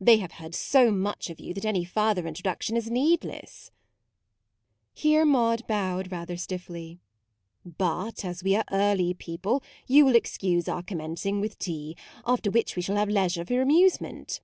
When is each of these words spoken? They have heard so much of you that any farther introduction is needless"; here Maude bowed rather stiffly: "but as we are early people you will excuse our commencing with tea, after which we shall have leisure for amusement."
They 0.00 0.18
have 0.18 0.30
heard 0.34 0.54
so 0.54 0.92
much 0.92 1.28
of 1.28 1.40
you 1.40 1.52
that 1.54 1.64
any 1.64 1.84
farther 1.84 2.28
introduction 2.28 2.76
is 2.76 2.88
needless"; 2.88 3.72
here 4.94 5.24
Maude 5.24 5.66
bowed 5.66 6.12
rather 6.12 6.36
stiffly: 6.36 7.00
"but 7.64 8.24
as 8.24 8.44
we 8.44 8.54
are 8.54 8.64
early 8.70 9.12
people 9.12 9.60
you 9.88 10.04
will 10.04 10.14
excuse 10.14 10.68
our 10.68 10.84
commencing 10.84 11.40
with 11.40 11.58
tea, 11.58 11.96
after 12.24 12.48
which 12.48 12.76
we 12.76 12.82
shall 12.82 12.94
have 12.94 13.08
leisure 13.10 13.44
for 13.44 13.60
amusement." 13.60 14.40